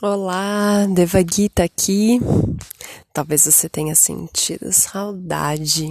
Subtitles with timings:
[0.00, 2.20] Olá, Devagita aqui.
[3.12, 5.88] Talvez você tenha sentido saudade.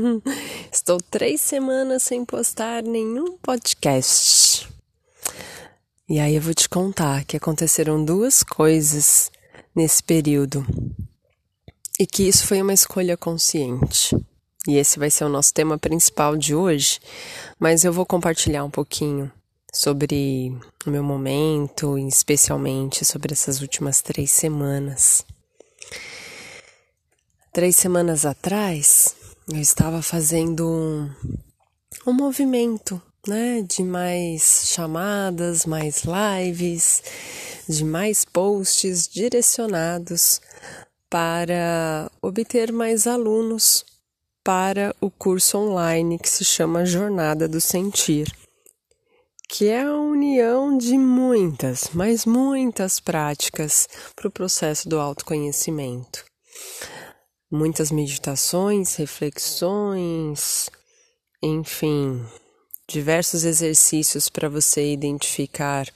[0.72, 4.66] Estou três semanas sem postar nenhum podcast.
[6.08, 9.30] E aí eu vou te contar que aconteceram duas coisas
[9.74, 10.66] nesse período
[12.00, 14.16] e que isso foi uma escolha consciente.
[14.66, 17.00] E esse vai ser o nosso tema principal de hoje,
[17.60, 19.30] mas eu vou compartilhar um pouquinho
[19.76, 20.56] sobre
[20.86, 25.22] o meu momento, especialmente sobre essas últimas três semanas.
[27.52, 29.14] Três semanas atrás,
[29.46, 31.10] eu estava fazendo um,
[32.06, 37.02] um movimento, né, de mais chamadas, mais lives,
[37.68, 40.40] de mais posts direcionados
[41.10, 43.84] para obter mais alunos
[44.42, 48.32] para o curso online que se chama Jornada do Sentir
[49.48, 56.24] que é a união de muitas, mas muitas práticas para o processo do autoconhecimento.
[57.50, 60.68] Muitas meditações, reflexões,
[61.40, 62.26] enfim,
[62.88, 65.86] diversos exercícios para você identificar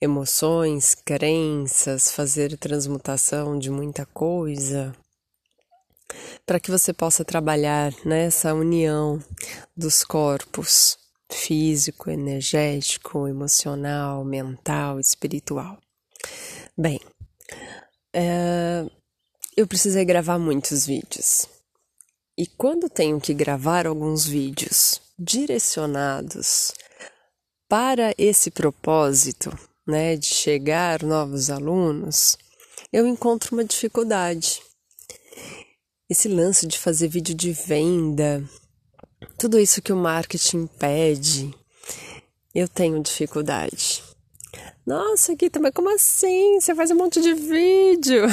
[0.00, 4.94] emoções, crenças, fazer transmutação de muita coisa,
[6.46, 9.22] para que você possa trabalhar nessa união
[9.76, 11.03] dos corpos
[11.34, 15.78] físico, energético, emocional, mental, espiritual.
[16.76, 17.00] Bem,
[18.12, 18.86] é,
[19.56, 21.48] eu precisei gravar muitos vídeos.
[22.36, 26.72] E quando tenho que gravar alguns vídeos direcionados
[27.68, 32.36] para esse propósito, né, de chegar novos alunos,
[32.92, 34.62] eu encontro uma dificuldade.
[36.08, 38.42] Esse lance de fazer vídeo de venda,
[39.38, 41.54] tudo isso que o marketing pede,
[42.54, 44.02] eu tenho dificuldade.
[44.86, 46.60] Nossa, Gita, mas como assim?
[46.60, 48.26] Você faz um monte de vídeo.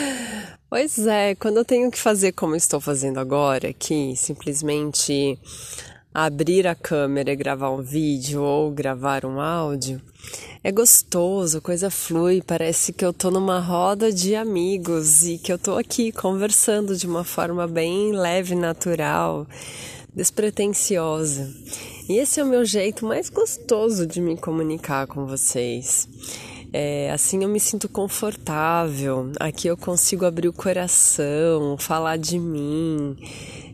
[0.70, 5.38] pois é, quando eu tenho que fazer como estou fazendo agora, que simplesmente
[6.14, 10.00] abrir a câmera e gravar um vídeo ou gravar um áudio,
[10.62, 15.58] é gostoso, coisa flui, parece que eu tô numa roda de amigos e que eu
[15.58, 19.44] tô aqui conversando de uma forma bem leve, natural
[20.14, 21.52] despretensiosa.
[22.08, 26.08] E esse é o meu jeito mais gostoso de me comunicar com vocês.
[26.76, 33.16] É, assim eu me sinto confortável, aqui eu consigo abrir o coração, falar de mim,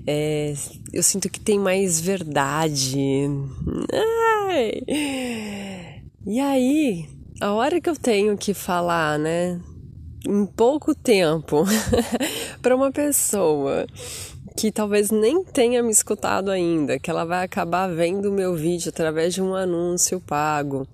[0.06, 0.52] é,
[0.92, 3.00] eu sinto que tem mais verdade.
[3.90, 4.82] Ai.
[6.26, 7.08] E aí,
[7.40, 9.58] a hora que eu tenho que falar, né,
[10.28, 11.64] em pouco tempo,
[12.60, 13.86] para uma pessoa
[14.60, 18.90] que talvez nem tenha me escutado ainda, que ela vai acabar vendo o meu vídeo
[18.90, 20.86] através de um anúncio pago,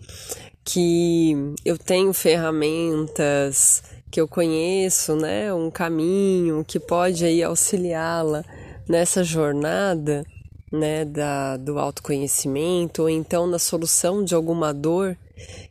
[0.66, 8.44] que eu tenho ferramentas, que eu conheço, né, um caminho que pode aí auxiliá-la
[8.88, 10.26] nessa jornada,
[10.72, 15.16] né, da, do autoconhecimento ou então na solução de alguma dor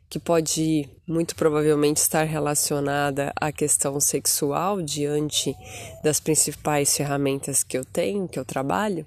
[0.10, 5.54] que pode muito provavelmente estar relacionada à questão sexual diante
[6.02, 9.06] das principais ferramentas que eu tenho, que eu trabalho,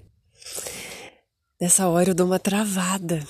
[1.59, 3.25] nessa hora eu dou uma travada.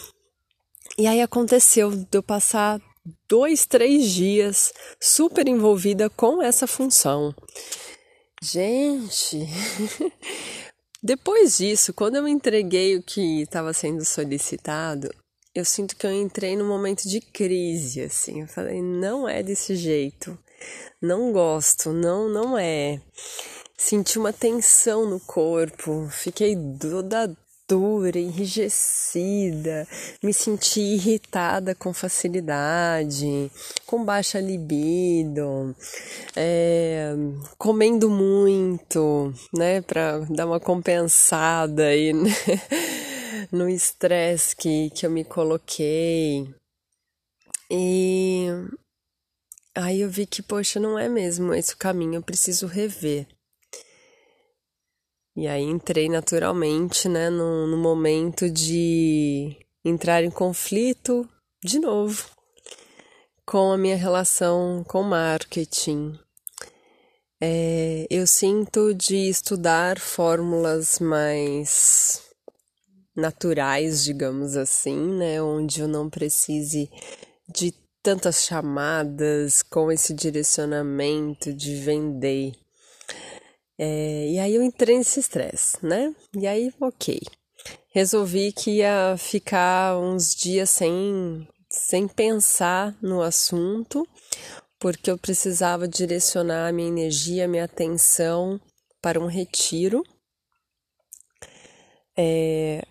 [0.99, 2.77] E aí aconteceu de eu passar
[3.25, 7.33] dois, três dias super envolvida com essa função.
[8.43, 9.47] Gente,
[11.01, 15.09] depois disso, quando eu entreguei o que estava sendo solicitado,
[15.55, 18.41] eu sinto que eu entrei num momento de crise, assim.
[18.41, 20.37] Eu falei, não é desse jeito.
[21.01, 23.01] Não gosto, não, não é.
[23.77, 27.33] Senti uma tensão no corpo, fiquei toda
[27.69, 29.87] dura, enrijecida,
[30.23, 33.51] me senti irritada com facilidade,
[33.85, 35.75] com baixa libido,
[36.35, 37.13] é,
[37.57, 42.11] comendo muito, né, para dar uma compensada aí.
[42.11, 42.29] Né?
[43.51, 46.53] no estresse que, que eu me coloquei.
[47.71, 48.47] E
[49.75, 53.27] aí eu vi que, poxa, não é mesmo esse o caminho, eu preciso rever.
[55.39, 59.55] E aí entrei naturalmente, né, no, no momento de
[59.85, 61.25] entrar em conflito
[61.63, 62.25] de novo
[63.45, 66.19] com a minha relação com marketing.
[67.39, 72.21] É, eu sinto de estudar fórmulas mais
[73.15, 75.41] naturais, digamos assim, né?
[75.41, 76.91] Onde eu não precise
[77.47, 82.51] de tantas chamadas com esse direcionamento de vender.
[83.81, 86.13] É, e aí eu entrei nesse estresse, né?
[86.35, 87.17] E aí, ok.
[87.93, 94.05] Resolvi que ia ficar uns dias sem, sem pensar no assunto,
[94.77, 98.59] porque eu precisava direcionar a minha energia, a minha atenção
[99.01, 100.03] para um retiro.
[102.17, 102.83] É,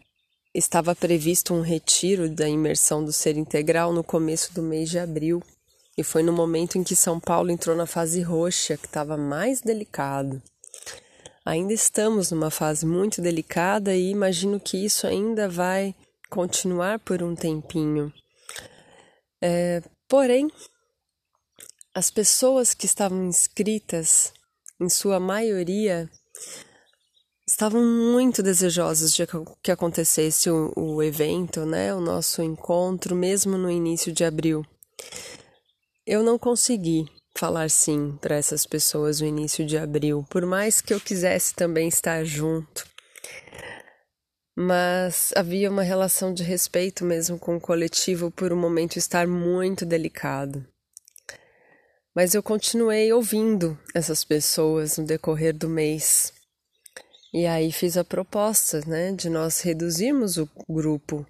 [0.54, 5.42] estava previsto um retiro da imersão do ser integral no começo do mês de abril,
[5.98, 9.60] e foi no momento em que São Paulo entrou na fase roxa, que estava mais
[9.60, 10.42] delicado.
[11.48, 15.94] Ainda estamos numa fase muito delicada e imagino que isso ainda vai
[16.28, 18.12] continuar por um tempinho.
[19.42, 20.50] É, porém,
[21.94, 24.30] as pessoas que estavam inscritas,
[24.78, 26.10] em sua maioria,
[27.46, 29.26] estavam muito desejosas de
[29.62, 34.66] que acontecesse o, o evento, né, o nosso encontro, mesmo no início de abril.
[36.06, 37.06] Eu não consegui
[37.38, 41.86] falar sim para essas pessoas no início de abril, por mais que eu quisesse também
[41.86, 42.84] estar junto.
[44.56, 49.86] Mas havia uma relação de respeito mesmo com o coletivo por um momento estar muito
[49.86, 50.66] delicado.
[52.12, 56.32] Mas eu continuei ouvindo essas pessoas no decorrer do mês.
[57.32, 61.24] E aí fiz a proposta, né, de nós reduzirmos o grupo.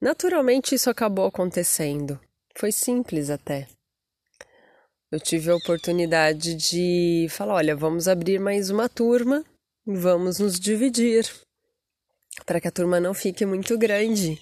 [0.00, 2.20] Naturalmente isso acabou acontecendo.
[2.56, 3.66] Foi simples até
[5.10, 9.44] eu tive a oportunidade de falar: olha, vamos abrir mais uma turma,
[9.86, 11.28] vamos nos dividir,
[12.46, 14.38] para que a turma não fique muito grande.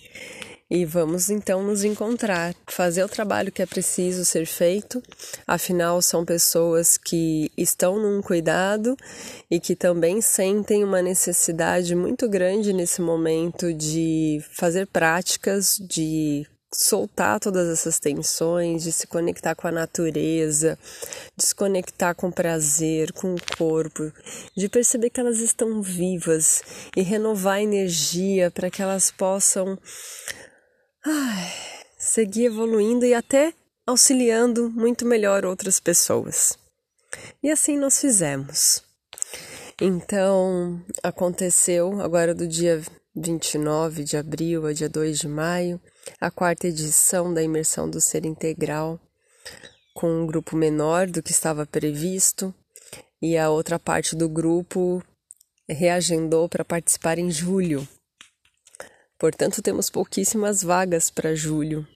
[0.71, 5.03] E vamos então nos encontrar, fazer o trabalho que é preciso ser feito.
[5.47, 8.95] Afinal, são pessoas que estão num cuidado
[9.51, 17.41] e que também sentem uma necessidade muito grande nesse momento de fazer práticas de soltar
[17.41, 20.79] todas essas tensões, de se conectar com a natureza,
[21.37, 24.13] de se conectar com o prazer, com o corpo,
[24.57, 26.63] de perceber que elas estão vivas
[26.97, 29.79] e renovar a energia para que elas possam
[31.05, 31.53] ai,
[31.99, 33.55] seguir evoluindo e até
[33.87, 36.59] auxiliando muito melhor outras pessoas.
[37.43, 38.83] E assim nós fizemos.
[39.81, 42.83] Então, aconteceu agora do dia
[43.21, 45.81] 29 de abril a dia 2 de maio
[46.21, 49.01] a quarta edição da imersão do ser integral,
[49.93, 52.55] com um grupo menor do que estava previsto,
[53.21, 55.03] e a outra parte do grupo
[55.69, 57.87] reagendou para participar em julho.
[59.19, 61.87] Portanto, temos pouquíssimas vagas para julho.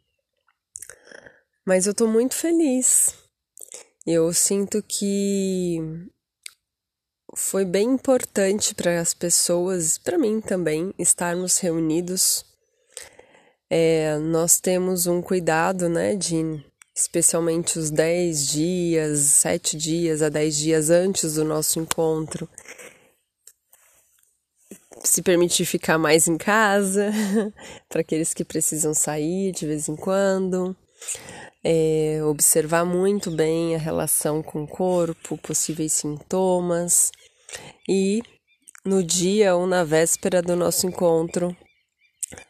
[1.65, 3.15] Mas eu estou muito feliz.
[4.05, 5.79] Eu sinto que
[7.35, 12.45] foi bem importante para as pessoas, para mim também, estarmos reunidos.
[13.71, 16.63] É, nós temos um cuidado, né, de
[16.95, 22.47] especialmente os 10 dias, 7 dias a 10 dias antes do nosso encontro,
[25.03, 27.11] se permitir ficar mais em casa,
[27.89, 30.77] para aqueles que precisam sair de vez em quando,
[31.65, 37.11] é, observar muito bem a relação com o corpo, possíveis sintomas,
[37.89, 38.23] e
[38.85, 41.57] no dia ou na véspera do nosso encontro,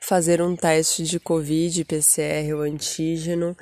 [0.00, 3.56] fazer um teste de Covid, PCR ou antígeno,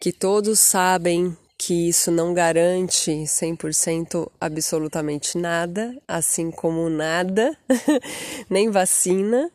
[0.00, 7.58] que todos sabem que isso não garante 100% absolutamente nada, assim como nada,
[8.48, 9.50] nem vacina.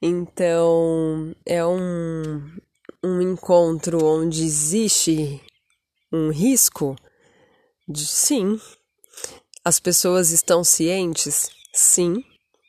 [0.00, 2.40] Então, é um,
[3.02, 5.40] um encontro onde existe
[6.12, 6.94] um risco
[7.88, 8.58] de sim.
[9.70, 11.48] As pessoas estão cientes?
[11.72, 12.24] Sim.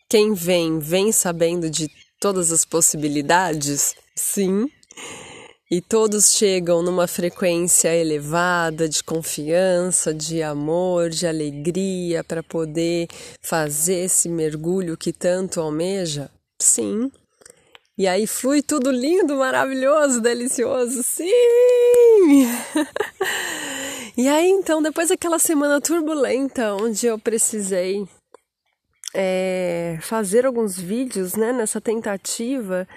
[0.08, 1.90] Quem vem, vem sabendo de
[2.20, 3.96] todas as possibilidades?
[4.16, 4.70] Sim.
[5.72, 13.08] E todos chegam numa frequência elevada de confiança, de amor, de alegria para poder
[13.42, 16.30] fazer esse mergulho que tanto almeja?
[16.62, 17.12] Sim.
[17.98, 21.04] E aí flui tudo lindo, maravilhoso, delicioso?
[21.04, 21.28] Sim!
[24.18, 28.08] e aí então, depois daquela semana turbulenta onde eu precisei
[29.14, 32.88] é, fazer alguns vídeos né, nessa tentativa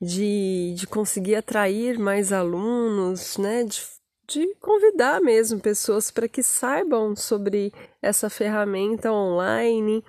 [0.00, 3.82] de, de conseguir atrair mais alunos, né, de,
[4.26, 10.02] de convidar mesmo pessoas para que saibam sobre essa ferramenta online,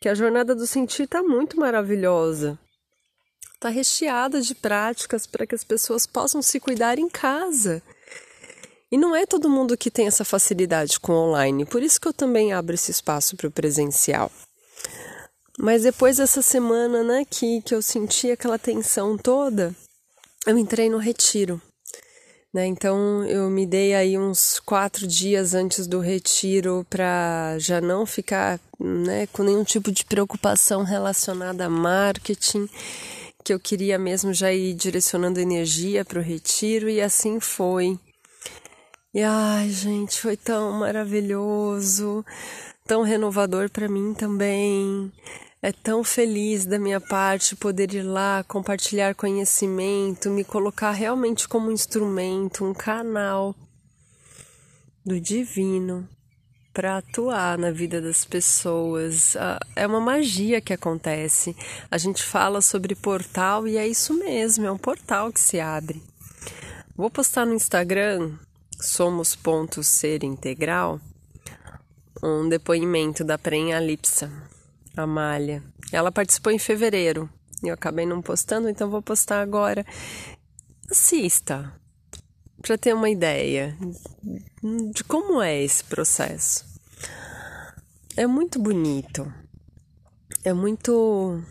[0.00, 2.58] que a jornada do sentir está muito maravilhosa.
[3.60, 7.82] Está recheada de práticas para que as pessoas possam se cuidar em casa.
[8.90, 12.12] E não é todo mundo que tem essa facilidade com online, por isso que eu
[12.14, 14.32] também abro esse espaço para o presencial.
[15.58, 19.74] Mas depois dessa semana, né, que, que eu senti aquela tensão toda,
[20.46, 21.60] eu entrei no retiro.
[22.54, 22.64] Né?
[22.64, 28.58] Então eu me dei aí uns quatro dias antes do retiro para já não ficar
[28.78, 32.66] né, com nenhum tipo de preocupação relacionada a marketing,
[33.44, 37.98] que eu queria mesmo já ir direcionando energia para o retiro e assim foi.
[39.12, 42.24] E ai, gente, foi tão maravilhoso,
[42.86, 45.12] tão renovador para mim também.
[45.62, 51.68] É tão feliz da minha parte poder ir lá, compartilhar conhecimento, me colocar realmente como
[51.68, 53.54] um instrumento, um canal
[55.04, 56.08] do divino
[56.72, 59.36] para atuar na vida das pessoas.
[59.74, 61.56] É uma magia que acontece.
[61.90, 66.02] A gente fala sobre portal e é isso mesmo, é um portal que se abre.
[66.96, 68.36] Vou postar no Instagram
[68.80, 71.00] somos.ser integral
[72.22, 74.30] um depoimento da Prenha Lipsa
[74.96, 75.62] Amália.
[75.92, 77.28] Ela participou em fevereiro.
[77.62, 79.84] Eu acabei não postando, então vou postar agora.
[80.90, 81.72] Assista,
[82.62, 83.76] para ter uma ideia
[84.92, 86.64] de como é esse processo.
[88.16, 89.32] É muito bonito,
[90.44, 91.42] é muito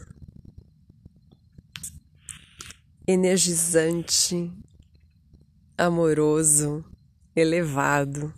[3.07, 4.51] energizante,
[5.77, 6.85] amoroso,
[7.35, 8.33] elevado.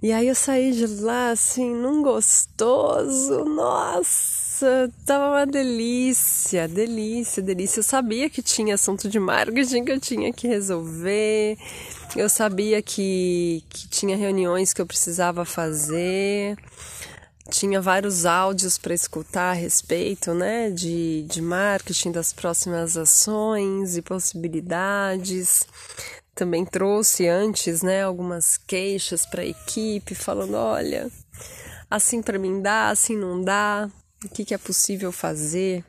[0.00, 4.45] E aí eu saí de lá assim, num gostoso, nossa,
[5.04, 7.80] tava uma delícia, delícia, delícia.
[7.80, 11.58] Eu sabia que tinha assunto de marketing que eu tinha que resolver,
[12.14, 16.56] eu sabia que, que tinha reuniões que eu precisava fazer,
[17.50, 24.02] tinha vários áudios para escutar a respeito, né, de, de marketing, das próximas ações e
[24.02, 25.66] possibilidades.
[26.34, 31.10] Também trouxe antes, né, algumas queixas para a equipe, falando: olha,
[31.90, 33.88] assim para mim dá, assim não dá,
[34.24, 35.84] o que, que é possível fazer.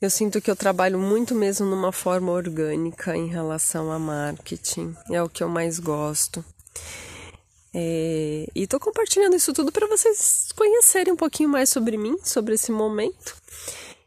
[0.00, 5.22] Eu sinto que eu trabalho muito mesmo numa forma orgânica em relação a marketing, é
[5.22, 6.44] o que eu mais gosto.
[7.74, 12.54] É, e estou compartilhando isso tudo para vocês conhecerem um pouquinho mais sobre mim, sobre
[12.54, 13.36] esse momento,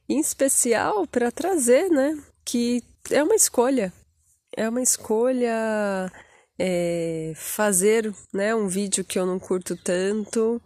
[0.08, 3.92] em especial para trazer, né, que é uma escolha,
[4.56, 6.12] é uma escolha
[6.60, 10.62] é, fazer né, um vídeo que eu não curto tanto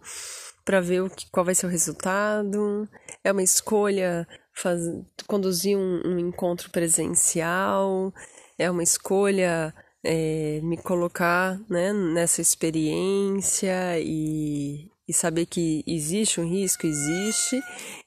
[0.70, 2.88] para ver o que, qual vai ser o resultado.
[3.24, 4.24] É uma escolha
[4.54, 4.80] faz,
[5.26, 8.14] conduzir um, um encontro presencial.
[8.56, 9.74] É uma escolha
[10.04, 17.60] é, me colocar né, nessa experiência e, e saber que existe um risco, existe,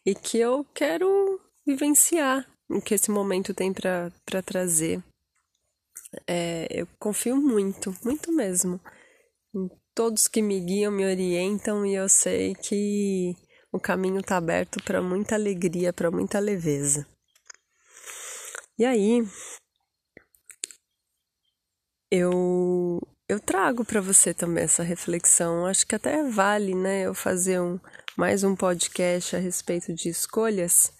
[0.05, 5.03] e que eu quero vivenciar o que esse momento tem para trazer
[6.27, 8.79] é, eu confio muito, muito mesmo.
[9.95, 13.35] Todos que me guiam, me orientam e eu sei que
[13.71, 17.07] o caminho está aberto para muita alegria, para muita leveza.
[18.77, 19.23] E aí,
[22.09, 25.65] eu eu trago para você também essa reflexão.
[25.65, 27.79] Acho que até vale, né, eu fazer um
[28.17, 30.91] mais um podcast a respeito de escolhas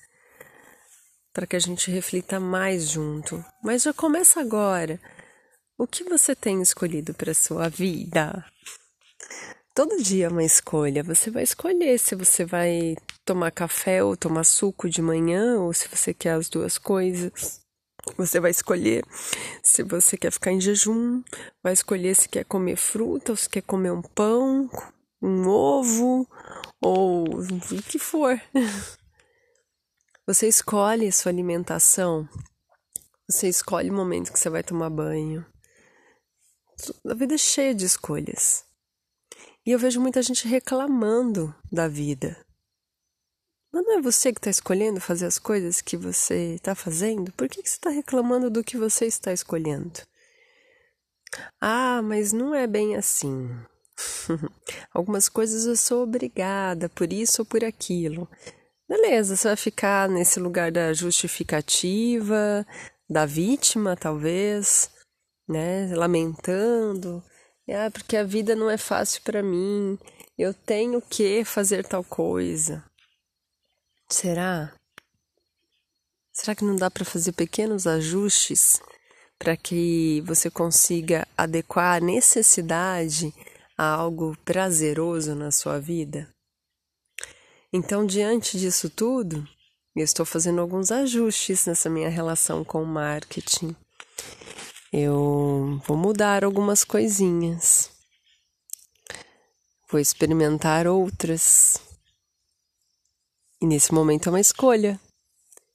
[1.31, 3.43] para que a gente reflita mais junto.
[3.63, 5.00] Mas já começa agora.
[5.77, 8.45] O que você tem escolhido para sua vida?
[9.74, 11.03] Todo dia é uma escolha.
[11.03, 15.88] Você vai escolher se você vai tomar café ou tomar suco de manhã ou se
[15.88, 17.62] você quer as duas coisas.
[18.18, 19.03] Você vai escolher
[19.63, 21.24] se você quer ficar em jejum,
[21.63, 24.70] vai escolher se quer comer fruta ou se quer comer um pão,
[25.22, 26.27] um ovo
[26.82, 28.39] ou o que for.
[30.25, 32.30] Você escolhe sua alimentação,
[33.30, 35.46] você escolhe o momento que você vai tomar banho.
[37.06, 38.63] A vida é cheia de escolhas.
[39.65, 42.38] E eu vejo muita gente reclamando da vida.
[43.72, 47.32] Mas não é você que está escolhendo fazer as coisas que você está fazendo?
[47.32, 50.01] Por que, que você está reclamando do que você está escolhendo?
[51.60, 53.50] Ah, mas não é bem assim.
[54.93, 58.29] Algumas coisas eu sou obrigada por isso ou por aquilo.
[58.88, 62.67] Beleza, você vai ficar nesse lugar da justificativa,
[63.10, 64.91] da vítima, talvez,
[65.48, 65.96] né?
[65.96, 67.24] Lamentando.
[67.70, 69.98] Ah, porque a vida não é fácil para mim.
[70.38, 72.84] Eu tenho que fazer tal coisa.
[74.10, 74.74] Será?
[76.34, 78.82] Será que não dá para fazer pequenos ajustes
[79.38, 83.34] para que você consiga adequar a necessidade
[83.77, 86.27] a algo prazeroso na sua vida?
[87.72, 89.48] Então, diante disso tudo,
[89.96, 93.75] eu estou fazendo alguns ajustes nessa minha relação com o marketing.
[94.93, 97.89] Eu vou mudar algumas coisinhas.
[99.89, 101.81] Vou experimentar outras.
[103.59, 105.00] E nesse momento é uma escolha.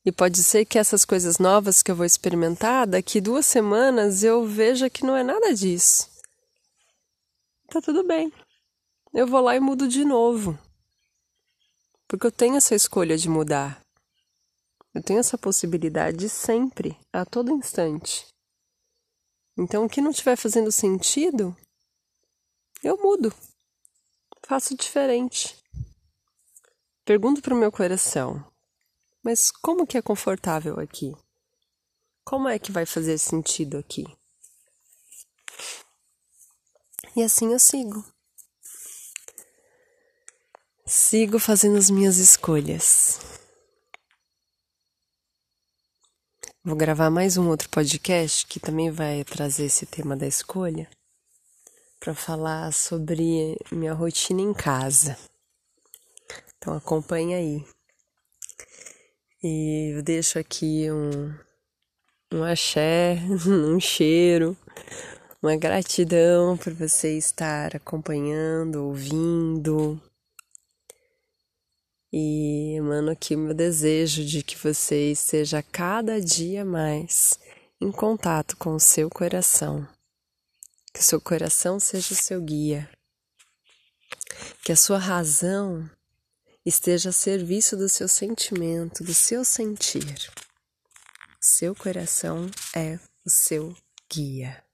[0.04, 4.46] E pode ser que essas coisas novas que eu vou experimentar, daqui duas semanas eu
[4.46, 6.08] veja que não é nada disso.
[7.68, 8.32] Tá tudo bem.
[9.12, 10.56] Eu vou lá e mudo de novo
[12.08, 13.80] porque eu tenho essa escolha de mudar.
[14.94, 18.26] Eu tenho essa possibilidade sempre, a todo instante.
[19.58, 21.56] Então, o que não estiver fazendo sentido,
[22.80, 23.34] eu mudo,
[24.46, 25.56] faço diferente.
[27.04, 28.46] Pergunto para o meu coração:
[29.20, 31.12] mas como que é confortável aqui?
[32.24, 34.04] Como é que vai fazer sentido aqui?
[37.16, 38.04] E assim eu sigo.
[40.86, 43.37] Sigo fazendo as minhas escolhas.
[46.68, 50.86] Vou gravar mais um outro podcast que também vai trazer esse tema da escolha
[51.98, 55.16] para falar sobre minha rotina em casa.
[56.58, 57.64] Então acompanha aí.
[59.42, 61.34] E eu deixo aqui um,
[62.34, 63.16] um axé,
[63.48, 64.54] um cheiro,
[65.42, 69.98] uma gratidão por você estar acompanhando, ouvindo.
[72.12, 77.38] E emano aqui o meu desejo de que você esteja cada dia mais
[77.80, 79.86] em contato com o seu coração.
[80.92, 82.88] Que o seu coração seja o seu guia.
[84.64, 85.88] Que a sua razão
[86.64, 90.30] esteja a serviço do seu sentimento, do seu sentir.
[91.40, 93.76] Seu coração é o seu
[94.10, 94.67] guia.